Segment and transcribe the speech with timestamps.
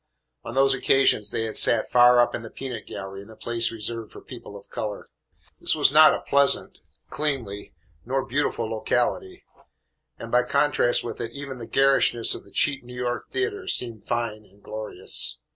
[0.43, 3.71] On those occasions they had sat far up in the peanut gallery in the place
[3.71, 5.11] reserved for people of colour.
[5.59, 6.79] This was not a pleasant,
[7.11, 9.43] cleanly, nor beautiful locality,
[10.17, 14.07] and by contrast with it, even the garishness of the cheap New York theatre seemed
[14.07, 15.37] fine and glorious.